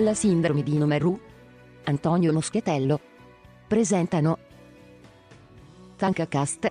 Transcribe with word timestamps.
La 0.00 0.12
sindrome 0.12 0.62
di 0.62 0.76
Nomeru. 0.76 1.18
Antonio 1.84 2.30
Moschetello. 2.30 3.00
Presentano 3.66 4.38
Tankacast. 5.96 6.70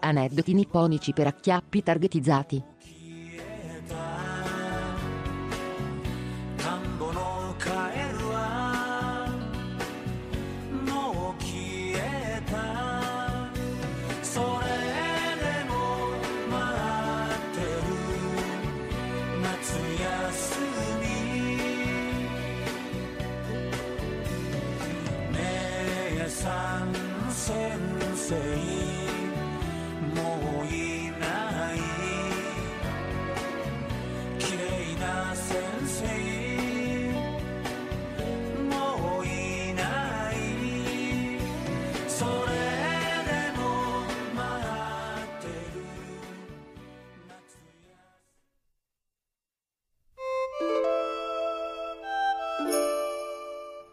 Aneddoti 0.00 0.52
nipponici 0.52 1.12
per 1.12 1.28
acchiappi 1.28 1.84
targetizzati. 1.84 2.75
say. 28.28 28.75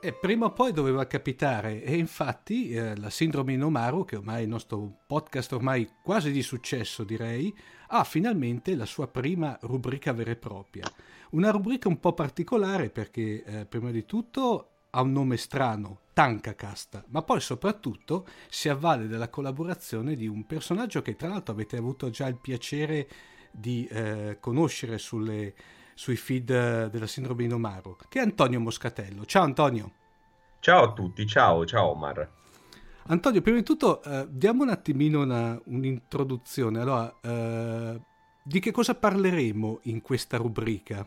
E 0.06 0.12
prima 0.12 0.48
o 0.48 0.52
poi 0.52 0.74
doveva 0.74 1.08
capitare 1.08 1.82
e 1.82 1.96
infatti 1.96 2.72
eh, 2.72 2.94
la 2.98 3.10
sindrome 3.10 3.54
Inomaru, 3.54 4.04
che 4.04 4.18
ormai 4.18 4.40
è 4.40 4.42
il 4.42 4.50
nostro 4.50 4.98
podcast 5.08 5.54
ormai 5.54 5.90
quasi 6.04 6.30
di 6.34 6.42
successo 6.42 7.06
direi, 7.06 7.56
ha 7.88 8.04
finalmente 8.04 8.76
la 8.76 8.86
sua 8.86 9.08
prima 9.08 9.58
rubrica 9.62 10.12
vera 10.12 10.32
e 10.32 10.36
propria. 10.36 10.92
Una 11.30 11.52
rubrica 11.52 11.88
un 11.88 12.02
po' 12.02 12.12
particolare 12.12 12.90
perché 12.90 13.46
eh, 13.46 13.66
prima 13.66 13.92
di 13.92 14.04
tutto 14.04 14.72
ha 14.90 15.02
un 15.02 15.14
nome 15.14 15.38
strano, 15.38 16.00
Tankacast, 16.12 17.06
ma 17.08 17.22
poi 17.22 17.40
soprattutto 17.40 18.28
si 18.50 18.68
avvale 18.68 19.08
della 19.08 19.30
collaborazione 19.30 20.18
di 20.18 20.28
un 20.28 20.46
personaggio 20.46 21.02
che 21.02 21.16
tra 21.16 21.30
l'altro 21.30 21.54
avete 21.54 21.78
avuto 21.78 22.10
già 22.10 22.28
il 22.28 22.40
piacere 22.42 23.08
di 23.52 23.88
eh, 23.88 24.36
conoscere 24.42 24.98
sulle, 24.98 25.54
sui 25.94 26.16
feed 26.16 26.50
eh, 26.50 26.90
della 26.90 27.08
sindrome 27.08 27.44
Inomaru, 27.44 27.98
che 28.10 28.20
è 28.20 28.22
Antonio 28.22 28.60
Moscatello. 28.60 29.26
Ciao 29.26 29.44
Antonio. 29.44 29.92
Ciao 30.60 30.84
a 30.84 30.94
tutti, 30.94 31.28
ciao, 31.28 31.66
ciao 31.66 31.90
Omar. 31.90 32.28
Antonio, 33.08 33.42
prima 33.42 33.58
di 33.58 33.64
tutto 33.64 34.02
eh, 34.04 34.28
diamo 34.30 34.64
un 34.64 34.70
attimino 34.70 35.22
una- 35.22 35.60
un'introduzione. 35.66 36.80
Allora, 36.80 37.14
eh, 37.22 38.02
di 38.42 38.60
che 38.60 38.72
cosa 38.72 38.96
parleremo 38.96 39.80
in 39.84 40.02
questa 40.02 40.38
rubrica? 40.38 41.06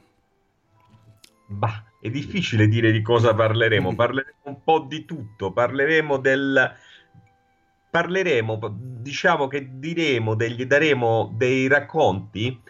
Bah, 1.48 1.84
è 2.00 2.10
difficile 2.10 2.68
dire 2.68 2.90
di 2.92 3.02
cosa 3.02 3.34
parleremo. 3.34 3.94
Parleremo 3.96 4.36
un 4.44 4.62
po' 4.62 4.80
di 4.80 5.04
tutto. 5.04 5.52
Parleremo 5.52 6.18
del. 6.18 6.74
Parleremo, 7.90 8.58
diciamo 8.78 9.46
che 9.48 9.78
diremo 9.78 10.34
degli, 10.34 10.64
daremo 10.66 11.32
dei 11.34 11.66
racconti. 11.68 12.62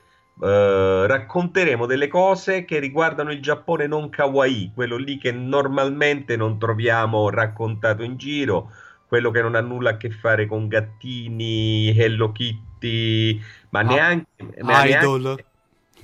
Eh, 0.43 1.07
racconteremo 1.07 1.87
delle 1.87 2.09
cose 2.09 2.65
che 2.65 2.79
riguardano 2.79 3.33
il 3.33 3.41
Giappone 3.41 3.87
non 3.87 4.09
kawaii, 4.11 4.73
quello 4.75 4.97
lì 4.97 5.19
che 5.19 5.33
normalmente 5.33 6.37
non 6.37 6.59
troviamo 6.59 7.31
raccontato 7.31 8.03
in 8.03 8.17
giro, 8.17 8.71
quello 9.07 9.31
che 9.31 9.41
non 9.43 9.55
ha 9.55 9.61
nulla 9.61 9.91
a 9.91 9.97
che 9.97 10.11
fare 10.11 10.47
con 10.47 10.69
gattini, 10.69 11.97
Hello 11.97 12.33
Kitty, 12.33 13.41
ma 13.71 13.81
Ah, 13.81 13.85
neanche, 13.85 14.27
ma 14.63 14.85
neanche- 14.85 15.07
Idol. 15.07 15.45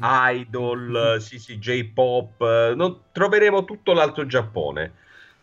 idol, 0.00 1.16
sì, 1.20 1.38
sì, 1.38 1.58
J-pop, 1.58 2.72
non- 2.74 3.02
troveremo 3.12 3.64
tutto 3.64 3.92
l'altro 3.92 4.26
Giappone. 4.26 4.94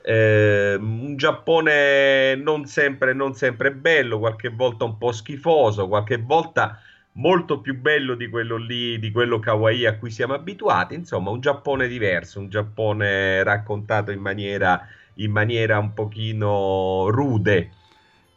Eh, 0.01 0.75
un 0.79 1.15
Giappone 1.17 2.35
non 2.35 2.65
sempre, 2.65 3.13
non 3.13 3.33
sempre 3.35 3.71
bello, 3.73 4.19
qualche 4.19 4.49
volta 4.49 4.85
un 4.85 4.97
po' 4.97 5.11
schifoso, 5.11 5.87
qualche 5.87 6.17
volta 6.17 6.79
molto 7.19 7.59
più 7.59 7.77
bello 7.79 8.15
di 8.15 8.29
quello 8.29 8.55
lì, 8.55 8.97
di 8.97 9.11
quello 9.11 9.39
kawaii 9.39 9.85
a 9.85 9.97
cui 9.97 10.09
siamo 10.09 10.33
abituati. 10.33 10.95
Insomma, 10.95 11.29
un 11.29 11.41
Giappone 11.41 11.87
diverso, 11.87 12.39
un 12.39 12.49
Giappone 12.49 13.43
raccontato 13.43 14.11
in 14.11 14.19
maniera, 14.19 14.87
in 15.15 15.31
maniera 15.31 15.77
un 15.77 15.93
pochino 15.93 17.09
rude. 17.09 17.71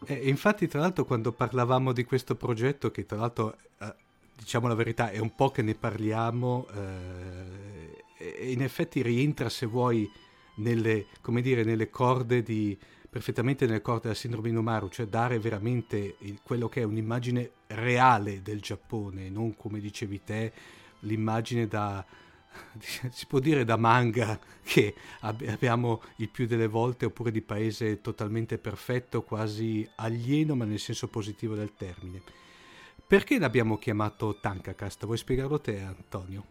E 0.05 0.29
infatti, 0.29 0.67
tra 0.67 0.81
l'altro, 0.81 1.05
quando 1.05 1.33
parlavamo 1.33 1.93
di 1.93 2.05
questo 2.05 2.35
progetto, 2.35 2.91
che 2.91 3.07
tra 3.07 3.19
l'altro, 3.19 3.57
eh, 3.81 3.95
diciamo 4.37 4.67
la 4.67 4.75
verità, 4.75 5.11
è 5.11 5.19
un 5.19 5.35
po' 5.35 5.51
che 5.51 5.63
ne 5.63 5.75
parliamo, 5.75 6.67
eh, 6.75 8.51
in 8.51 8.63
effetti 8.63 9.01
rientra, 9.01 9.49
se 9.49 9.67
vuoi, 9.67 10.11
nelle, 10.57 11.07
dire, 11.41 11.63
nelle 11.63 11.89
corde 11.89 12.43
di 12.43 12.77
perfettamente 13.13 13.67
nelle 13.67 13.83
corde 13.83 14.05
della 14.05 14.15
sindrome 14.15 14.49
Inomaru, 14.49 14.89
cioè 14.89 15.05
dare 15.07 15.39
veramente 15.39 16.17
il- 16.21 16.41
quello 16.43 16.71
che 16.71 16.81
è 16.81 16.85
un'immagine 16.85 17.51
reale 17.67 18.41
del 18.41 18.63
Giappone, 18.63 19.29
non 19.29 19.55
come 19.55 19.81
dicevi 19.81 20.25
te, 20.25 20.53
l'immagine 21.01 21.69
da 21.69 22.03
si 23.11 23.27
può 23.27 23.39
dire 23.39 23.65
da 23.65 23.77
manga 23.77 24.39
che 24.65 24.95
ab- 25.21 25.47
abbiamo 25.47 26.03
il 26.17 26.31
più 26.31 26.47
delle 26.47 26.67
volte 26.69 27.05
oppure 27.05 27.31
di 27.31 27.43
paese 27.43 28.01
totalmente 28.01 28.57
perfetto, 28.57 29.23
quasi 29.23 29.87
alieno, 29.97 30.55
ma 30.55 30.65
nel 30.65 30.79
senso 30.79 31.09
positivo 31.09 31.55
del 31.55 31.75
termine. 31.77 32.23
Perché 33.07 33.39
l'abbiamo 33.39 33.77
chiamato 33.77 34.39
Tankacast? 34.41 35.05
Vuoi 35.05 35.19
spiegarlo 35.19 35.61
te, 35.61 35.81
Antonio? 35.81 36.45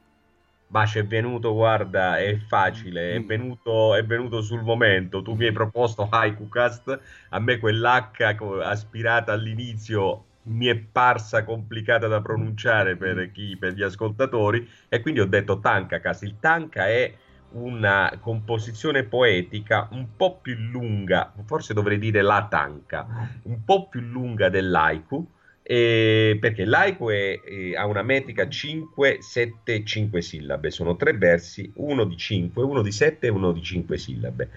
Ma 0.71 0.85
c'è 0.85 1.05
venuto, 1.05 1.53
guarda, 1.53 2.17
è 2.17 2.37
facile, 2.37 3.15
è 3.15 3.19
Mm. 3.19 3.25
venuto, 3.27 3.93
è 3.95 4.05
venuto 4.05 4.41
sul 4.41 4.63
momento. 4.63 5.21
Tu 5.21 5.33
mi 5.35 5.45
hai 5.45 5.51
proposto 5.51 6.07
HaikuCast, 6.09 6.99
a 7.29 7.39
me 7.39 7.57
quell'H 7.59 8.61
aspirata 8.63 9.33
all'inizio 9.33 10.27
mi 10.43 10.67
è 10.67 10.75
parsa 10.77 11.43
complicata 11.43 12.07
da 12.07 12.21
pronunciare 12.21 12.95
per 12.95 13.31
chi, 13.31 13.57
per 13.57 13.73
gli 13.73 13.81
ascoltatori, 13.83 14.65
e 14.89 15.01
quindi 15.01 15.19
ho 15.19 15.25
detto 15.27 15.59
Tankacast. 15.59 16.23
Il 16.23 16.39
Tanka 16.39 16.87
è 16.87 17.13
una 17.49 18.17
composizione 18.21 19.03
poetica 19.03 19.89
un 19.91 20.15
po' 20.15 20.39
più 20.39 20.55
lunga, 20.57 21.33
forse 21.45 21.73
dovrei 21.73 21.97
dire 21.99 22.21
la 22.21 22.47
Tanka, 22.49 23.05
un 23.43 23.63
po' 23.65 23.89
più 23.89 23.99
lunga 23.99 24.47
dell'Haiku. 24.49 25.29
Eh, 25.63 26.37
perché 26.39 26.65
l'Haiku 26.65 27.09
è- 27.09 27.41
eh, 27.43 27.75
ha 27.75 27.85
una 27.85 28.01
metrica 28.03 28.47
5, 28.49 29.17
7, 29.21 29.83
5 29.85 30.21
sillabe, 30.21 30.71
sono 30.71 30.95
tre 30.95 31.13
versi, 31.17 31.71
uno 31.75 32.03
di 32.05 32.17
5, 32.17 32.63
uno 32.63 32.81
di 32.81 32.91
7 32.91 33.27
e 33.27 33.29
uno 33.29 33.51
di 33.51 33.61
5 33.61 33.97
sillabe. 33.97 34.49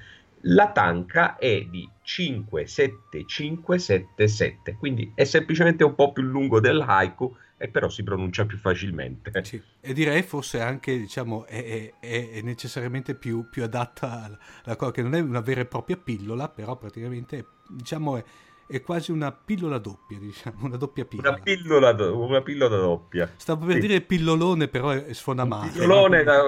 La 0.46 0.70
tanka 0.72 1.36
è 1.36 1.64
di 1.64 1.88
5, 2.02 2.66
7, 2.66 3.24
5, 3.26 3.78
7, 3.78 4.28
7, 4.28 4.76
quindi 4.76 5.10
è 5.14 5.24
semplicemente 5.24 5.84
un 5.84 5.94
po' 5.94 6.12
più 6.12 6.22
lungo 6.22 6.60
dell'haiku 6.60 7.34
e 7.56 7.68
però 7.68 7.88
si 7.88 8.02
pronuncia 8.02 8.44
più 8.44 8.58
facilmente. 8.58 9.38
Sì. 9.40 9.62
E 9.80 9.92
direi 9.92 10.22
forse 10.22 10.60
anche, 10.60 10.96
diciamo, 10.98 11.44
è, 11.46 11.92
è- 12.00 12.30
è- 12.30 12.40
necessariamente 12.42 13.14
più, 13.14 13.48
più 13.50 13.62
adatta 13.62 14.38
alla 14.62 14.76
cosa, 14.76 14.92
che 14.92 15.02
non 15.02 15.14
è 15.14 15.20
una 15.20 15.40
vera 15.40 15.60
e 15.60 15.66
propria 15.66 15.96
pillola, 15.96 16.48
però 16.48 16.76
praticamente, 16.76 17.44
diciamo, 17.68 18.16
è, 18.16 18.24
è 18.66 18.80
quasi 18.82 19.12
una 19.12 19.30
pillola 19.32 19.78
doppia, 19.78 20.18
diciamo, 20.18 20.64
una 20.66 20.76
doppia 20.76 21.04
pillola. 21.04 21.30
Una 21.30 21.40
pillola, 21.42 21.92
do- 21.92 22.18
una 22.18 22.42
pillola 22.42 22.76
doppia. 22.76 23.30
Stavo 23.36 23.66
per 23.66 23.74
Sì. 23.76 23.80
dire 23.80 24.00
pillolone, 24.00 24.68
però 24.68 24.90
è- 24.90 25.12
suona 25.12 25.44
male. 25.44 25.70
Pillolone 25.70 26.22
da... 26.22 26.42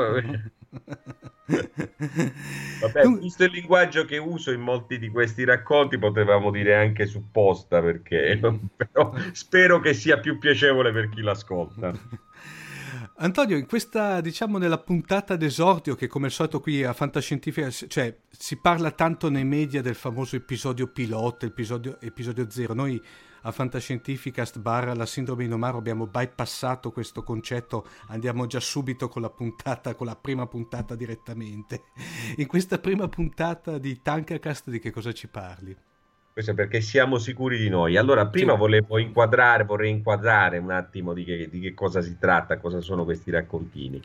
Vabbè, 1.47 3.03
Dunque- 3.03 3.21
visto 3.21 3.45
il 3.45 3.51
linguaggio 3.53 4.05
che 4.05 4.19
uso 4.19 4.51
in 4.51 4.61
molti 4.61 4.99
di 4.99 5.09
questi 5.11 5.45
racconti, 5.45 5.99
potevamo 5.99 6.51
dire 6.51 6.75
anche 6.75 7.07
supposta, 7.07 7.81
perché 7.81 8.39
però 8.77 9.13
spero 9.33 9.81
che 9.81 9.95
sia 9.95 10.19
più 10.19 10.39
piacevole 10.39 10.93
per 10.93 11.09
chi 11.09 11.21
l'ascolta. 11.23 11.93
Antonio, 13.19 13.57
in 13.57 13.67
questa, 13.67 14.21
diciamo, 14.21 14.59
nella 14.59 14.77
puntata 14.77 15.37
d'esordio, 15.37 15.95
che 15.95 16.07
come 16.07 16.27
al 16.27 16.33
solito 16.33 16.61
qui 16.61 16.85
a 16.85 16.93
Fantascientifica, 16.93 17.71
cioè 17.71 18.15
si 18.29 18.57
parla 18.61 18.91
tanto 18.91 19.31
nei 19.31 19.45
media 19.45 19.81
del 19.81 19.95
famoso 19.95 20.37
episodio 20.37 20.89
pilota, 20.89 21.47
episodio, 21.47 21.99
episodio 22.03 22.51
zero. 22.51 22.75
Noi 22.75 23.03
a 23.43 23.53
Fantascientificast 23.53 24.59
barra 24.59 24.93
la 24.93 25.07
sindrome 25.07 25.45
di 25.45 25.49
Nomaro 25.49 25.79
abbiamo 25.79 26.07
bypassato 26.07 26.93
questo 26.93 27.23
concetto, 27.23 27.87
andiamo 28.09 28.47
già 28.47 28.61
subito 28.61 29.09
con 29.09 29.23
la 29.23 29.31
puntata, 29.31 29.95
con 29.95 30.07
la 30.07 30.17
prima 30.17 30.47
puntata 30.47 30.95
direttamente. 30.95 31.85
In 32.37 32.47
questa 32.47 32.79
prima 32.79 33.09
puntata 33.09 33.79
di 33.79 34.03
Tankacast 34.03 34.69
di 34.69 34.79
che 34.79 34.91
cosa 34.91 35.13
ci 35.13 35.29
parli? 35.29 35.75
Questo 36.37 36.53
è 36.53 36.55
perché 36.55 36.83
siamo 36.83 37.17
sicuri 37.17 37.57
di 37.57 37.71
noi. 37.71 37.97
Allora, 37.97 38.27
prima 38.27 38.53
Sì. 38.53 38.59
volevo 38.59 38.99
inquadrare, 38.99 39.65
vorrei 39.65 39.91
inquadrare 39.91 40.59
un 40.59 40.71
attimo 40.71 41.15
di 41.15 41.25
che, 41.25 41.49
di 41.49 41.61
che 41.61 41.73
cosa 41.73 42.03
si 42.03 42.19
tratta, 42.19 42.59
cosa 42.59 42.83
sono 42.83 43.05
questi 43.05 43.31
raccontini. 43.31 44.03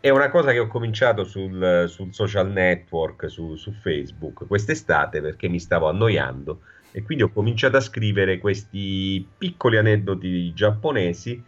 È 0.00 0.08
una 0.08 0.28
cosa 0.28 0.50
che 0.50 0.58
ho 0.58 0.66
cominciato 0.66 1.22
sul, 1.22 1.84
sul 1.86 2.12
social 2.12 2.50
network, 2.50 3.30
su, 3.30 3.54
su 3.54 3.70
Facebook, 3.70 4.44
quest'estate 4.48 5.20
perché 5.20 5.46
mi 5.46 5.60
stavo 5.60 5.88
annoiando 5.88 6.62
e 6.90 7.04
quindi 7.04 7.22
ho 7.22 7.30
cominciato 7.30 7.76
a 7.76 7.80
scrivere 7.80 8.38
questi 8.38 9.24
piccoli 9.38 9.76
aneddoti 9.76 10.52
giapponesi, 10.54 11.40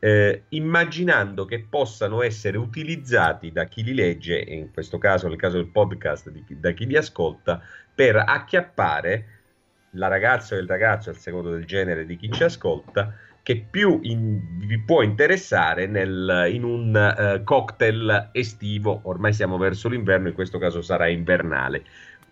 eh, 0.00 0.46
immaginando 0.48 1.44
che 1.44 1.64
possano 1.70 2.22
essere 2.22 2.58
utilizzati 2.58 3.52
da 3.52 3.66
chi 3.66 3.84
li 3.84 3.94
legge, 3.94 4.44
e 4.44 4.52
in 4.52 4.72
questo 4.72 4.98
caso, 4.98 5.28
nel 5.28 5.36
caso 5.36 5.58
del 5.58 5.68
podcast, 5.68 6.28
di 6.28 6.44
da 6.58 6.72
chi 6.72 6.86
li 6.86 6.96
ascolta, 6.96 7.62
per 7.94 8.16
acchiappare 8.16 9.38
la 9.92 10.08
ragazza 10.08 10.54
o 10.54 10.58
il 10.58 10.66
ragazzo, 10.66 11.10
al 11.10 11.16
secondo 11.16 11.50
del 11.50 11.64
genere 11.64 12.06
di 12.06 12.16
chi 12.16 12.30
ci 12.30 12.44
ascolta, 12.44 13.14
che 13.42 13.64
più 13.68 14.00
in- 14.02 14.58
vi 14.58 14.78
può 14.78 15.02
interessare 15.02 15.86
nel- 15.86 16.48
in 16.52 16.62
un 16.62 16.94
eh, 16.94 17.42
cocktail 17.42 18.28
estivo, 18.32 19.00
ormai 19.04 19.32
siamo 19.32 19.56
verso 19.56 19.88
l'inverno, 19.88 20.28
in 20.28 20.34
questo 20.34 20.58
caso 20.58 20.82
sarà 20.82 21.08
invernale, 21.08 21.82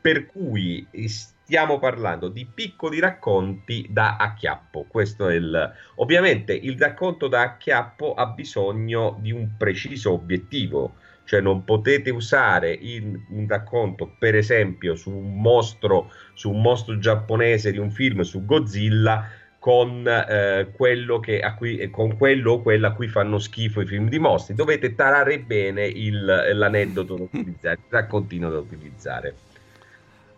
per 0.01 0.27
cui 0.27 0.87
eh, 0.91 1.09
stiamo 1.09 1.79
parlando 1.79 2.29
di 2.29 2.47
piccoli 2.47 3.01
racconti 3.01 3.87
da 3.89 4.17
acchiappo. 4.17 4.85
Questo 4.87 5.29
è 5.29 5.35
il... 5.35 5.73
Ovviamente 5.97 6.53
il 6.53 6.79
racconto 6.79 7.27
da 7.27 7.41
acchiappo 7.41 8.15
ha 8.15 8.27
bisogno 8.27 9.17
di 9.21 9.33
un 9.33 9.57
preciso 9.57 10.13
obiettivo, 10.13 10.97
cioè 11.29 11.43
non 11.43 11.63
potete 11.65 12.09
usare 12.09 12.71
il- 12.73 13.23
un 13.29 13.47
racconto, 13.47 14.15
per 14.19 14.35
esempio, 14.35 14.95
su 14.95 15.11
un 15.11 15.39
mostro, 15.43 16.11
su 16.33 16.51
un 16.51 16.63
mostro 16.63 16.97
giapponese 16.99 17.71
di 17.71 17.77
un 17.77 17.91
film 17.91 18.23
su 18.23 18.47
Godzilla 18.47 19.29
con, 19.59 20.07
eh, 20.09 20.71
quello 20.73 21.21
che 21.21 21.41
cui, 21.59 21.77
eh, 21.77 21.91
con 21.91 22.17
quello 22.17 22.53
o 22.53 22.63
quella 22.63 22.89
a 22.89 22.93
cui 22.95 23.09
fanno 23.09 23.39
schifo 23.39 23.83
i 23.83 23.87
film 23.87 24.09
di 24.09 24.19
mostri. 24.19 24.55
Dovete 24.55 24.95
tarare 24.95 25.41
bene 25.41 25.85
il- 25.87 26.25
l'aneddoto 26.55 27.17
da 27.17 27.23
utilizzare, 27.25 27.75
il 27.75 27.85
raccontino 27.91 28.49
da 28.49 28.59
utilizzare. 28.59 29.43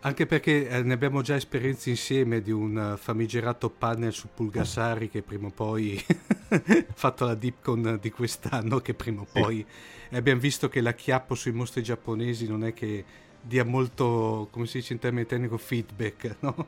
Anche 0.03 0.25
perché 0.25 0.67
eh, 0.67 0.81
ne 0.81 0.93
abbiamo 0.93 1.21
già 1.21 1.35
esperienze 1.35 1.91
insieme 1.91 2.41
di 2.41 2.49
un 2.51 2.75
eh, 2.93 2.97
famigerato 2.97 3.69
panel 3.69 4.11
su 4.11 4.29
Pulgasari 4.33 5.09
che 5.09 5.21
prima 5.21 5.47
o 5.47 5.51
poi 5.51 6.03
ha 6.49 6.61
fatto 6.93 7.25
la 7.25 7.35
Dipcon 7.35 7.99
di 8.01 8.09
quest'anno 8.09 8.79
che 8.79 8.95
prima 8.95 9.21
o 9.21 9.27
Sì. 9.31 9.31
poi 9.31 9.65
e 10.09 10.17
abbiamo 10.17 10.39
visto 10.41 10.69
che 10.69 10.81
l'acchiappo 10.81 11.35
sui 11.35 11.51
mostri 11.51 11.83
giapponesi 11.83 12.47
non 12.47 12.63
è 12.63 12.73
che 12.73 13.05
dia 13.43 13.63
molto, 13.63 14.47
come 14.51 14.65
si 14.65 14.79
dice 14.79 14.93
in 14.93 14.99
termini 14.99 15.25
tecnico, 15.27 15.57
feedback, 15.57 16.37
no? 16.41 16.67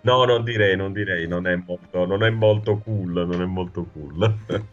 No, 0.00 0.24
non 0.24 0.42
direi, 0.42 0.74
non 0.76 0.92
direi, 0.92 1.28
non 1.28 1.46
è 1.46 1.54
molto, 1.56 2.06
non 2.06 2.22
è 2.24 2.30
molto 2.30 2.78
cool, 2.78 3.12
non 3.26 3.40
è 3.42 3.46
molto 3.46 3.84
cool. 3.84 4.38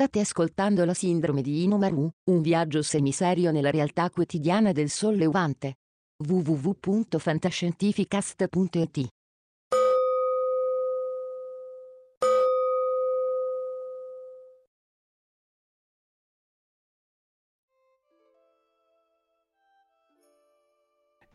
State 0.00 0.20
ascoltando 0.20 0.84
la 0.84 0.94
sindrome 0.94 1.42
di 1.42 1.64
Inomaru, 1.64 2.08
un 2.30 2.40
viaggio 2.40 2.82
semiserio 2.82 3.50
nella 3.50 3.72
realtà 3.72 4.08
quotidiana 4.10 4.70
del 4.70 4.90
sollevante. 4.90 5.78
www.fantascientificast.it 6.24 9.08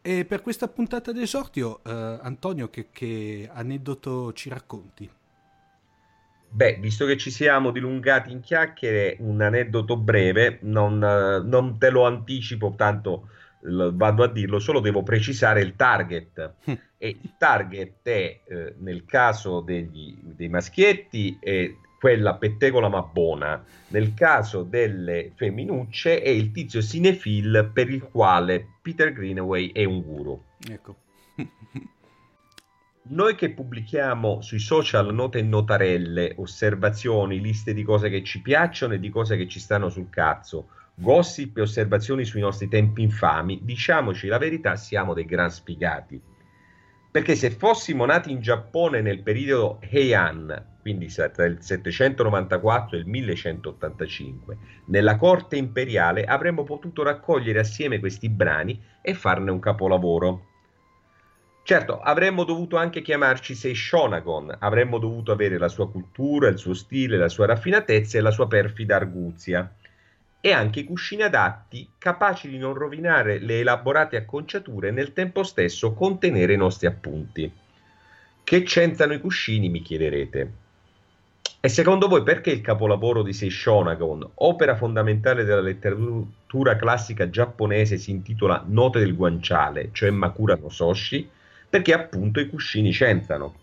E 0.02 0.24
per 0.24 0.42
questa 0.42 0.70
puntata 0.70 1.12
d'esordio, 1.12 1.84
eh, 1.84 2.20
Antonio, 2.22 2.70
che, 2.70 2.88
che 2.92 3.50
aneddoto 3.52 4.32
ci 4.32 4.48
racconti? 4.48 5.12
Beh, 6.54 6.78
visto 6.80 7.08
che 7.08 7.18
ci 7.18 7.32
siamo 7.32 7.72
dilungati 7.72 8.32
in 8.32 8.40
chiacchiere, 8.40 9.18
un 9.20 9.42
aneddoto 9.42 9.98
breve, 9.98 10.60
non, 10.62 11.00
non 11.00 11.80
te 11.80 11.90
lo 11.90 12.06
anticipo, 12.06 12.76
tanto 12.78 13.30
vado 13.64 14.24
a 14.24 14.28
dirlo, 14.28 14.60
solo 14.60 14.80
devo 14.80 15.02
precisare 15.02 15.62
il 15.62 15.76
target. 15.76 16.54
Hm. 16.66 16.74
E 16.98 17.08
il 17.08 17.34
target 17.40 18.02
è, 18.04 18.42
eh, 18.46 18.76
nel 18.78 19.04
caso 19.06 19.62
degli- 19.62 20.16
dei 20.22 20.50
maschietti, 20.50 21.38
è 21.40 21.74
quella 22.00 22.36
pettegola 22.36 22.88
ma 22.88 23.02
buona. 23.02 23.64
Nel 23.88 24.14
caso 24.14 24.62
delle 24.64 25.32
femminucce 25.36 26.22
è 26.22 26.30
il 26.30 26.52
tizio 26.52 26.82
cinefil 26.82 27.72
per 27.74 27.90
il 27.90 28.04
quale 28.04 28.76
Peter 28.82 29.12
Greenaway 29.12 29.72
è 29.72 29.86
un 29.86 30.02
guru. 30.02 30.44
Ecco. 30.70 30.98
Noi 33.06 33.36
che 33.36 33.52
pubblichiamo 33.52 34.40
sui 34.40 34.60
social 34.60 35.14
note 35.14 35.40
e 35.40 35.42
notarelle, 35.42 36.36
osservazioni, 36.38 37.42
liste 37.42 37.74
di 37.74 37.84
cose 37.84 38.10
che 38.10 38.24
ci 38.24 38.42
piacciono 38.42 38.94
e 38.94 39.00
di 39.00 39.10
cose 39.10 39.36
che 39.36 39.46
ci 39.46 39.60
stanno 39.60 39.90
sul 39.90 40.10
cazzo, 40.10 40.70
gossip 40.96 41.58
e 41.58 41.62
osservazioni 41.62 42.24
sui 42.24 42.40
nostri 42.40 42.70
tempi 42.70 43.02
infami, 43.02 43.60
diciamoci 43.62 44.28
la 44.28 44.38
verità, 44.38 44.78
siamo 44.78 45.14
dei 45.14 45.26
gran 45.26 45.52
sfigati. 45.52 46.22
Perché 47.12 47.36
se 47.36 47.52
fossimo 47.52 48.06
nati 48.06 48.32
in 48.32 48.40
Giappone 48.40 49.02
nel 49.02 49.22
periodo 49.22 49.80
Heian, 49.82 50.78
quindi 50.80 51.08
tra 51.08 51.44
il 51.44 51.58
794 51.60 52.96
e 52.96 53.00
il 53.02 53.06
1185, 53.06 54.58
nella 54.86 55.18
corte 55.18 55.58
imperiale 55.58 56.24
avremmo 56.24 56.64
potuto 56.64 57.04
raccogliere 57.04 57.60
assieme 57.60 58.00
questi 58.00 58.30
brani 58.30 58.82
e 59.02 59.14
farne 59.14 59.52
un 59.52 59.60
capolavoro. 59.60 60.52
Certo, 61.66 62.02
avremmo 62.02 62.44
dovuto 62.44 62.76
anche 62.76 63.02
chiamarci 63.02 63.56
Seishonagon, 63.56 64.58
avremmo 64.60 64.98
dovuto 64.98 65.32
avere 65.32 65.58
la 65.58 65.70
sua 65.70 65.90
cultura, 65.90 66.50
il 66.50 66.58
suo 66.58 66.74
stile, 66.74 67.16
la 67.16 67.30
sua 67.30 67.46
raffinatezza 67.46 68.18
e 68.18 68.22
la 68.22 68.32
sua 68.32 68.48
perfida 68.48 68.98
arguzia. 68.98 69.74
E 70.42 70.52
anche 70.52 70.82
i 70.82 70.84
cuscini 70.84 71.22
adatti, 71.22 71.90
capaci 71.98 72.50
di 72.50 72.58
non 72.58 72.74
rovinare 72.74 73.40
le 73.40 73.62
elaborate 73.62 74.18
acconciature 74.18 74.90
e 74.90 74.92
nel 74.92 75.14
tempo 75.14 75.44
stesso 75.44 75.94
contenere 75.94 76.52
i 76.52 76.58
nostri 76.58 76.86
appunti. 76.86 77.50
Che 78.44 78.64
c'entrano 78.64 79.14
i 79.14 79.22
cuscini, 79.22 79.70
mi 79.70 79.82
chiederete. 79.82 80.52
E 81.62 81.70
secondo 81.70 82.10
voi 82.10 82.24
perché 82.24 82.52
il 82.52 82.60
capolavoro 82.60 83.24
di 83.24 83.32
Seishonagon, 83.32 84.32
opera 84.34 84.76
fondamentale 84.76 85.46
della 85.46 85.62
letteratura 85.62 86.76
classica 86.76 87.30
giapponese, 87.30 87.98
si 87.98 88.12
intitola 88.12 88.66
Note 88.68 89.00
del 89.00 89.16
guanciale, 89.16 89.92
cioè 89.94 90.10
Makura 90.10 90.58
no 90.58 90.68
Soshi? 90.68 91.30
Perché 91.74 91.92
appunto 91.92 92.40
i 92.40 92.48
cuscini 92.48 92.92
c'entrano. 92.92 93.56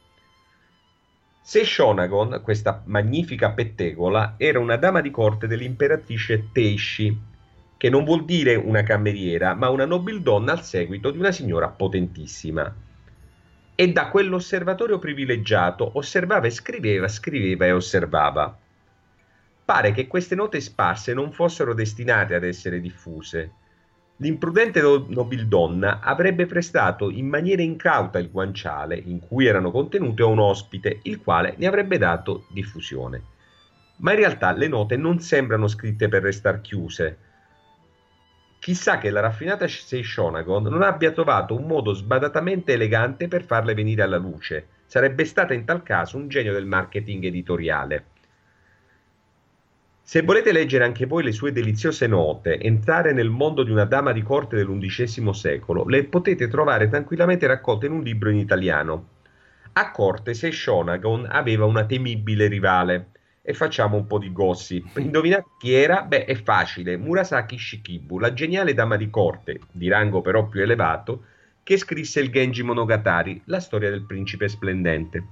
Seishonagon, 1.43 2.41
questa 2.43 2.83
magnifica 2.87 3.53
pettegola, 3.53 4.35
era 4.37 4.59
una 4.59 4.75
dama 4.75 5.01
di 5.01 5.13
corte 5.13 5.47
dell'imperatrice 5.47 6.49
Teishi, 6.51 7.17
che 7.77 7.89
non 7.89 8.03
vuol 8.03 8.25
dire 8.25 8.57
una 8.57 8.83
cameriera, 8.83 9.55
ma 9.55 9.69
una 9.69 9.85
nobildonna 9.85 10.51
al 10.51 10.65
seguito 10.65 11.13
di 11.13 11.19
una 11.19 11.31
signora 11.31 11.69
potentissima. 11.69 12.75
E 13.77 13.93
da 13.93 14.09
quell'osservatorio 14.09 14.99
privilegiato 14.99 15.93
osservava 15.97 16.49
e 16.49 16.51
scriveva, 16.51 17.07
scriveva 17.07 17.67
e 17.67 17.71
osservava. 17.71 18.59
Pare 19.65 19.93
che 19.93 20.09
queste 20.09 20.35
note 20.35 20.61
sparse 20.61 21.15
non 21.15 21.31
fossero 21.31 21.75
destinate 21.75 22.35
ad 22.35 22.43
essere 22.43 22.81
diffuse. 22.81 23.53
L'imprudente 24.23 24.83
no- 24.83 25.07
nobildonna 25.09 26.01
avrebbe 26.01 26.45
prestato 26.45 27.09
in 27.09 27.27
maniera 27.27 27.63
incauta 27.63 28.19
il 28.19 28.31
guanciale 28.31 28.97
in 28.97 29.19
cui 29.19 29.47
erano 29.47 29.71
contenute 29.71 30.23
a 30.23 30.27
un 30.27 30.39
ospite, 30.39 31.01
il 31.05 31.23
quale 31.23 31.55
ne 31.57 31.67
avrebbe 31.67 31.97
dato 31.97 32.45
diffusione. 32.51 33.23
Ma 33.97 34.13
in 34.13 34.19
realtà 34.19 34.53
le 34.53 34.69
note 34.69 34.97
non 34.97 35.21
sembrano 35.21 35.69
scritte 35.69 36.09
per 36.09 36.23
restar 36.23 36.61
chiuse. 36.61 37.19
Chissà 38.59 38.99
che 38.99 39.09
la 39.09 39.21
raffinata 39.21 39.67
Seishonagon 39.67 40.65
non 40.65 40.83
abbia 40.83 41.13
trovato 41.13 41.57
un 41.57 41.65
modo 41.65 41.95
sbadatamente 41.95 42.75
elegante 42.75 43.27
per 43.27 43.43
farle 43.43 43.73
venire 43.73 44.03
alla 44.03 44.19
luce. 44.19 44.67
Sarebbe 44.85 45.25
stata 45.25 45.55
in 45.55 45.65
tal 45.65 45.83
caso 45.83 46.19
un 46.19 46.29
genio 46.29 46.53
del 46.53 46.67
marketing 46.67 47.25
editoriale. 47.25 48.05
Se 50.11 50.23
volete 50.23 50.51
leggere 50.51 50.83
anche 50.83 51.07
voi 51.07 51.23
le 51.23 51.31
sue 51.31 51.53
deliziose 51.53 52.09
note, 52.09 52.59
entrare 52.59 53.13
nel 53.13 53.31
mondo 53.31 53.63
di 53.63 53.71
una 53.71 53.85
dama 53.85 54.11
di 54.11 54.23
corte 54.23 54.57
dell'undicesimo 54.57 55.33
secolo, 55.33 55.87
le 55.87 56.03
potete 56.03 56.49
trovare 56.49 56.89
tranquillamente 56.89 57.47
raccolte 57.47 57.87
in 57.87 57.93
un 57.93 58.03
libro 58.03 58.29
in 58.29 58.39
italiano. 58.39 59.07
A 59.75 59.93
corte 59.93 60.35
Seishonagon 60.35 61.29
aveva 61.31 61.65
una 61.65 61.87
temibile 61.87 62.49
rivale. 62.49 63.11
E 63.41 63.55
facciamo 63.55 63.99
un 63.99 64.09
po' 64.09 64.19
di 64.19 64.33
gossip. 64.33 64.97
Indovinate 64.99 65.51
chi 65.61 65.75
era? 65.75 66.03
Beh, 66.03 66.25
è 66.25 66.35
facile. 66.35 66.97
Murasaki 66.97 67.57
Shikibu, 67.57 68.19
la 68.19 68.33
geniale 68.33 68.75
dama 68.75 68.97
di 68.97 69.11
corte, 69.11 69.61
di 69.71 69.87
rango 69.87 70.23
però 70.23 70.49
più 70.49 70.61
elevato, 70.61 71.23
che 71.63 71.77
scrisse 71.77 72.19
il 72.19 72.33
Genji 72.33 72.65
Monogatari, 72.65 73.43
la 73.45 73.61
storia 73.61 73.91
del 73.91 74.07
principe 74.07 74.49
splendente. 74.49 75.25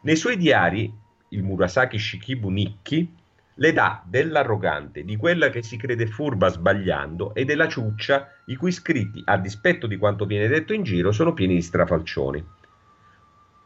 Nei 0.00 0.16
suoi 0.16 0.38
diari, 0.38 0.90
il 1.28 1.42
Murasaki 1.42 1.98
Shikibu 1.98 2.48
Nikki 2.48 3.18
le 3.60 3.72
dà 3.74 4.02
dell'arrogante, 4.06 5.04
di 5.04 5.16
quella 5.16 5.50
che 5.50 5.62
si 5.62 5.76
crede 5.76 6.06
furba 6.06 6.48
sbagliando 6.48 7.34
e 7.34 7.44
della 7.44 7.68
ciuccia 7.68 8.28
i 8.46 8.56
cui 8.56 8.72
scritti, 8.72 9.20
a 9.26 9.36
dispetto 9.36 9.86
di 9.86 9.98
quanto 9.98 10.24
viene 10.24 10.48
detto 10.48 10.72
in 10.72 10.82
giro, 10.82 11.12
sono 11.12 11.34
pieni 11.34 11.56
di 11.56 11.62
strafalcioni. 11.62 12.42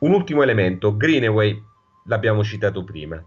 Un 0.00 0.12
ultimo 0.12 0.42
elemento, 0.42 0.96
Greenaway, 0.96 1.62
l'abbiamo 2.06 2.42
citato 2.42 2.82
prima. 2.82 3.24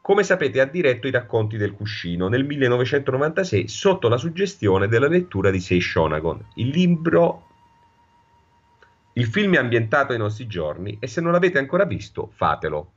Come 0.00 0.22
sapete 0.22 0.60
ha 0.60 0.64
diretto 0.64 1.08
i 1.08 1.10
racconti 1.10 1.56
del 1.56 1.72
cuscino 1.72 2.28
nel 2.28 2.44
1996 2.44 3.66
sotto 3.66 4.08
la 4.08 4.16
suggestione 4.16 4.86
della 4.86 5.08
lettura 5.08 5.50
di 5.50 5.58
Seishonagon. 5.58 6.50
Il 6.54 6.68
libro 6.68 7.48
il 9.14 9.26
film 9.26 9.54
è 9.54 9.58
ambientato 9.58 10.12
ai 10.12 10.18
nostri 10.18 10.46
giorni 10.46 10.98
e 11.00 11.08
se 11.08 11.20
non 11.20 11.32
l'avete 11.32 11.58
ancora 11.58 11.84
visto, 11.84 12.30
fatelo. 12.34 12.92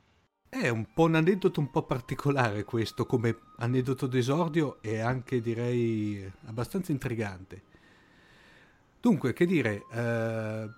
È 0.50 0.68
un 0.68 0.92
po' 0.92 1.04
un 1.04 1.14
aneddoto 1.14 1.60
un 1.60 1.70
po' 1.70 1.84
particolare 1.84 2.64
questo, 2.64 3.06
come 3.06 3.38
aneddoto 3.58 4.08
d'esordio 4.08 4.82
e 4.82 4.98
anche 4.98 5.40
direi 5.40 6.28
abbastanza 6.46 6.90
intrigante. 6.90 7.62
Dunque, 9.00 9.32
che 9.32 9.46
dire, 9.46 9.84
eh, 9.92 10.68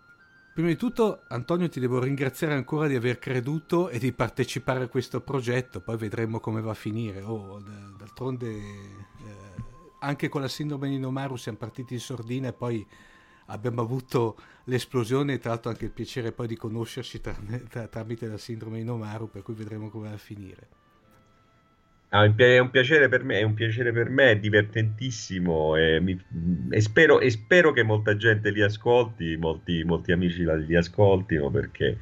prima 0.52 0.68
di 0.68 0.76
tutto 0.76 1.22
Antonio 1.28 1.70
ti 1.70 1.80
devo 1.80 2.00
ringraziare 2.00 2.52
ancora 2.52 2.86
di 2.86 2.96
aver 2.96 3.18
creduto 3.18 3.88
e 3.88 3.98
di 3.98 4.12
partecipare 4.12 4.84
a 4.84 4.88
questo 4.88 5.22
progetto, 5.22 5.80
poi 5.80 5.96
vedremo 5.96 6.38
come 6.38 6.60
va 6.60 6.72
a 6.72 6.74
finire. 6.74 7.22
Oh, 7.22 7.58
d'altronde 7.96 8.48
eh, 8.50 9.00
anche 10.00 10.28
con 10.28 10.42
la 10.42 10.48
sindrome 10.48 10.90
di 10.90 10.98
Nomaru 10.98 11.36
siamo 11.36 11.56
partiti 11.56 11.94
in 11.94 12.00
sordina 12.00 12.48
e 12.48 12.52
poi 12.52 12.86
abbiamo 13.46 13.80
avuto 13.82 14.36
l'esplosione 14.64 15.34
e 15.34 15.38
tra 15.38 15.50
l'altro 15.50 15.70
anche 15.70 15.84
il 15.86 15.90
piacere 15.92 16.32
poi 16.32 16.46
di 16.46 16.56
conoscerci 16.56 17.20
tra- 17.20 17.36
tra- 17.68 17.88
tramite 17.88 18.26
la 18.28 18.38
sindrome 18.38 18.78
di 18.78 18.84
Nomaru, 18.84 19.30
per 19.30 19.42
cui 19.42 19.54
vedremo 19.54 19.88
come 19.90 20.08
va 20.08 20.14
a 20.14 20.18
finire. 20.18 20.68
Ah, 22.14 22.24
è 22.36 22.58
un 22.58 22.68
piacere 22.70 23.08
per 23.08 23.24
me, 23.24 23.38
è 23.38 23.42
un 23.42 23.54
piacere 23.54 23.90
per 23.90 24.10
me, 24.10 24.32
è 24.32 24.38
divertentissimo 24.38 25.76
e, 25.76 25.98
mi- 26.00 26.22
e 26.70 26.80
spero, 26.82 27.20
e 27.20 27.30
spero 27.30 27.72
che 27.72 27.82
molta 27.82 28.16
gente 28.16 28.50
li 28.50 28.60
ascolti, 28.60 29.36
molti, 29.38 29.82
molti 29.82 30.12
amici 30.12 30.44
li 30.66 30.76
ascoltino 30.76 31.50
perché 31.50 31.98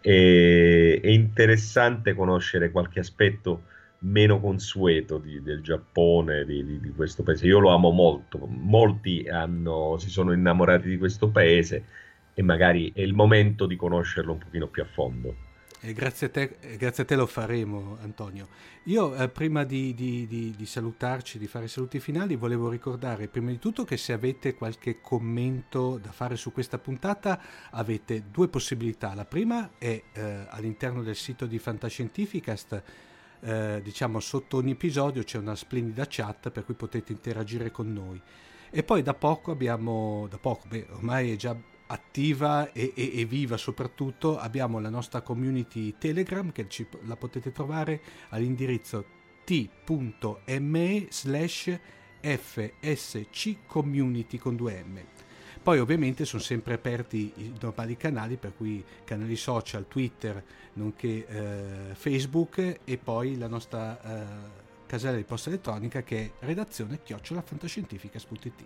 è, 0.00 1.00
è 1.02 1.08
interessante 1.08 2.14
conoscere 2.14 2.70
qualche 2.70 3.00
aspetto 3.00 3.64
meno 4.02 4.40
consueto 4.40 5.18
di- 5.18 5.42
del 5.42 5.62
Giappone, 5.62 6.44
di, 6.44 6.64
di- 6.64 6.80
di 6.80 6.90
questo 6.90 7.22
paese. 7.22 7.46
Io 7.46 7.58
lo 7.58 7.70
amo 7.70 7.90
molto, 7.90 8.38
molti 8.46 9.28
hanno- 9.28 9.96
si 9.98 10.08
sono 10.10 10.32
innamorati 10.32 10.88
di 10.88 10.98
questo 10.98 11.28
paese 11.28 11.84
e 12.34 12.42
magari 12.42 12.92
è 12.94 13.00
il 13.00 13.14
momento 13.14 13.66
di 13.66 13.76
conoscerlo 13.76 14.32
un 14.32 14.38
pochino 14.38 14.66
più 14.68 14.82
a 14.82 14.86
fondo. 14.86 15.34
E 15.84 15.92
grazie 15.94 16.28
a 16.28 16.30
te, 16.30 16.56
eh, 16.60 16.76
grazie 16.76 17.02
a 17.02 17.06
te 17.06 17.16
lo 17.16 17.26
faremo, 17.26 17.98
Antonio. 18.02 18.46
Io, 18.84 19.16
eh, 19.16 19.28
prima 19.28 19.64
di- 19.64 19.92
di 19.94 20.64
salutarci, 20.64 21.38
di 21.40 21.48
fare 21.48 21.64
i 21.64 21.68
saluti 21.68 21.98
finali, 21.98 22.36
volevo 22.36 22.70
ricordare 22.70 23.26
prima 23.26 23.50
di 23.50 23.58
tutto 23.58 23.82
che 23.84 23.96
se 23.96 24.12
avete 24.12 24.54
qualche 24.54 25.00
commento 25.00 25.98
da 26.00 26.12
fare 26.12 26.36
su 26.36 26.52
questa 26.52 26.78
puntata, 26.78 27.40
avete 27.70 28.22
due 28.30 28.46
possibilità. 28.48 29.12
La 29.14 29.24
prima 29.24 29.70
è 29.76 30.00
eh, 30.12 30.46
all'interno 30.50 31.02
del 31.02 31.16
sito 31.16 31.46
di 31.46 31.58
Fantascientificast 31.58 32.82
eh, 33.42 33.80
diciamo 33.82 34.20
sotto 34.20 34.58
ogni 34.58 34.72
episodio 34.72 35.22
c'è 35.24 35.38
una 35.38 35.56
splendida 35.56 36.06
chat 36.08 36.50
per 36.50 36.64
cui 36.64 36.74
potete 36.74 37.12
interagire 37.12 37.70
con 37.70 37.92
noi. 37.92 38.20
E 38.70 38.82
poi 38.82 39.02
da 39.02 39.14
poco 39.14 39.50
abbiamo, 39.50 40.26
da 40.30 40.38
poco, 40.38 40.66
beh, 40.68 40.86
ormai 40.92 41.32
è 41.32 41.36
già 41.36 41.54
attiva 41.88 42.72
e, 42.72 42.92
e, 42.94 43.20
e, 43.20 43.24
viva 43.26 43.56
soprattutto, 43.56 44.38
abbiamo 44.38 44.78
la 44.80 44.88
nostra 44.88 45.20
community 45.20 45.96
Telegram 45.98 46.50
che 46.52 46.68
ci, 46.68 46.86
la 47.02 47.16
potete 47.16 47.52
trovare 47.52 48.00
all'indirizzo 48.30 49.04
t.me 49.44 51.06
slash 51.10 51.78
fsc 52.20 53.56
community 53.66 54.38
con 54.38 54.54
2m. 54.54 55.21
Poi 55.62 55.78
ovviamente 55.78 56.24
sono 56.24 56.42
sempre 56.42 56.74
aperti 56.74 57.32
i 57.36 57.52
normali 57.60 57.96
canali, 57.96 58.36
per 58.36 58.52
cui 58.56 58.84
canali 59.04 59.36
social, 59.36 59.86
Twitter, 59.86 60.42
nonché 60.74 61.26
eh, 61.26 61.94
Facebook 61.94 62.80
e 62.84 62.98
poi 62.98 63.38
la 63.38 63.46
nostra 63.46 64.00
eh, 64.02 64.24
casella 64.86 65.16
di 65.16 65.22
posta 65.22 65.50
elettronica 65.50 66.02
che 66.02 66.32
è 66.38 66.44
redazione 66.44 67.00
chiocciolafantascientificas.it. 67.02 68.64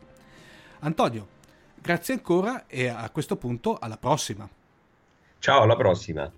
Antonio, 0.80 1.28
grazie 1.74 2.14
ancora 2.14 2.66
e 2.66 2.88
a 2.88 3.08
questo 3.10 3.36
punto 3.36 3.76
alla 3.78 3.98
prossima. 3.98 4.48
Ciao, 5.38 5.62
alla 5.62 5.76
prossima. 5.76 6.32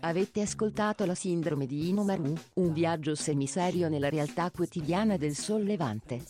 Avete 0.00 0.42
ascoltato 0.42 1.06
la 1.06 1.14
sindrome 1.14 1.66
di 1.66 1.88
Inomaru, 1.88 2.34
un 2.54 2.72
viaggio 2.72 3.14
semiserio 3.14 3.88
nella 3.88 4.08
realtà 4.08 4.50
quotidiana 4.50 5.16
del 5.16 5.34
sollevante. 5.34 6.22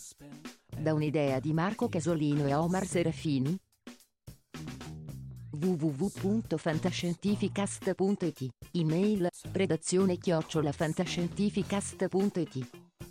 Da 0.77 0.93
un'idea 0.93 1.39
di 1.39 1.53
Marco 1.53 1.89
Casolino 1.89 2.45
e 2.47 2.53
Omar 2.53 2.85
Serafini. 2.85 3.57
www.fantascientificast.it 5.51 8.49
Email 8.71 9.29
redazione 9.51 10.17
chiocciolafantascientificast.it 10.17 12.76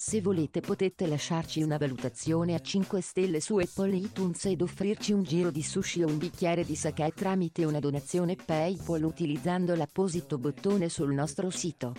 Se 0.00 0.20
volete 0.20 0.60
potete 0.60 1.08
lasciarci 1.08 1.60
una 1.60 1.76
valutazione 1.76 2.54
a 2.54 2.60
5 2.60 3.00
stelle 3.00 3.40
su 3.40 3.56
Apple 3.56 3.96
iTunes 3.96 4.44
ed 4.44 4.62
offrirci 4.62 5.12
un 5.12 5.24
giro 5.24 5.50
di 5.50 5.60
sushi 5.60 6.04
o 6.04 6.06
un 6.06 6.18
bicchiere 6.18 6.64
di 6.64 6.76
sake 6.76 7.10
tramite 7.16 7.64
una 7.64 7.80
donazione 7.80 8.36
PayPal 8.36 9.02
utilizzando 9.02 9.74
l'apposito 9.74 10.38
bottone 10.38 10.88
sul 10.88 11.12
nostro 11.12 11.50
sito. 11.50 11.94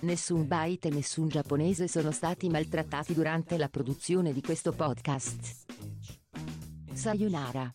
Nessun 0.00 0.46
byte 0.46 0.88
e 0.88 0.90
nessun 0.90 1.28
giapponese 1.28 1.88
sono 1.88 2.10
stati 2.10 2.50
maltrattati 2.50 3.14
durante 3.14 3.56
la 3.56 3.70
produzione 3.70 4.34
di 4.34 4.42
questo 4.42 4.72
podcast. 4.72 5.64
Sayonara. 6.92 7.74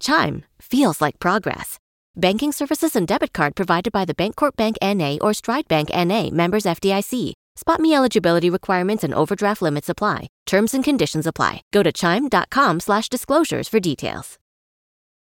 Chime 0.00 0.44
feels 0.58 1.00
like 1.00 1.20
progress. 1.20 1.78
Banking 2.16 2.52
services 2.52 2.96
and 2.96 3.06
debit 3.06 3.32
card 3.32 3.54
provided 3.54 3.92
by 3.92 4.04
the 4.04 4.14
Bancorp 4.14 4.56
Bank 4.56 4.76
NA 4.82 5.18
or 5.20 5.32
Stride 5.32 5.68
Bank 5.68 5.90
NA 5.94 6.30
members 6.30 6.64
FDIC. 6.64 7.34
Spot 7.56 7.80
me 7.80 7.94
eligibility 7.94 8.50
requirements 8.50 9.04
and 9.04 9.14
overdraft 9.14 9.62
limits 9.62 9.88
apply. 9.88 10.28
Terms 10.46 10.74
and 10.74 10.82
conditions 10.82 11.26
apply. 11.26 11.62
Go 11.72 11.82
to 11.82 11.92
chime.com 11.92 12.80
slash 12.80 13.08
disclosures 13.08 13.68
for 13.68 13.78
details. 13.78 14.38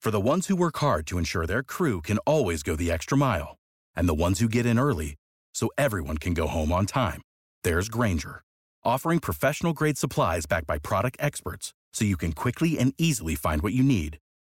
For 0.01 0.11
the 0.11 0.21
ones 0.21 0.47
who 0.47 0.55
work 0.55 0.77
hard 0.77 1.07
to 1.07 1.17
ensure 1.17 1.45
their 1.45 1.63
crew 1.63 2.01
can 2.01 2.17
always 2.19 2.61
go 2.61 2.75
the 2.75 2.91
extra 2.91 3.17
mile, 3.17 3.55
and 3.95 4.07
the 4.07 4.13
ones 4.13 4.39
who 4.39 4.47
get 4.47 4.65
in 4.65 4.77
early 4.77 5.15
so 5.53 5.69
everyone 5.77 6.17
can 6.17 6.33
go 6.33 6.47
home 6.47 6.71
on 6.71 6.85
time, 6.85 7.21
there's 7.63 7.89
Granger, 7.89 8.43
offering 8.83 9.19
professional 9.19 9.73
grade 9.73 9.97
supplies 9.97 10.45
backed 10.45 10.67
by 10.67 10.77
product 10.77 11.17
experts 11.19 11.73
so 11.93 12.05
you 12.05 12.17
can 12.17 12.33
quickly 12.33 12.77
and 12.77 12.93
easily 12.97 13.35
find 13.35 13.61
what 13.61 13.73
you 13.73 13.83
need. 13.83 14.19